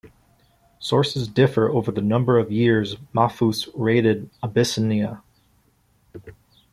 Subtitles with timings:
[0.79, 5.21] Sources differ over the number of years Mahfuz raided Abyssinia.